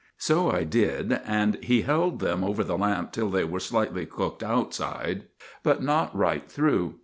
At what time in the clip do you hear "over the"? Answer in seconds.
2.43-2.75